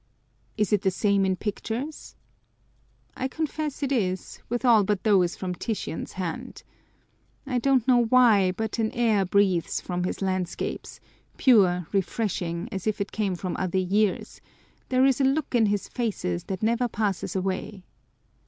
"Is 0.57 0.73
it 0.73 0.81
the 0.81 0.89
same 0.89 1.25
in 1.27 1.35
pictures?" 1.35 2.15
I 3.15 3.27
confess 3.27 3.83
it 3.83 3.91
is, 3.91 4.39
with 4.49 4.65
all 4.65 4.83
but 4.83 5.03
those 5.03 5.35
from 5.35 5.53
Titian's 5.53 6.13
hand. 6.13 6.63
I 7.45 7.59
don't 7.59 7.87
know 7.87 8.05
why, 8.05 8.51
but 8.51 8.79
an 8.79 8.89
air 8.93 9.25
breathes 9.25 9.79
from 9.79 10.03
his 10.05 10.19
landscapes, 10.19 10.99
pure, 11.37 11.85
refreshing, 11.93 12.67
as 12.71 12.87
if 12.87 12.99
it 12.99 13.11
came 13.11 13.35
from 13.35 13.55
other 13.57 13.77
years; 13.77 14.41
there 14.89 15.05
is 15.05 15.21
a 15.21 15.23
look 15.23 15.53
in 15.53 15.67
his 15.67 15.87
faces 15.87 16.45
that 16.45 16.63
never 16.63 16.87
passes 16.87 17.35
away. 17.35 17.83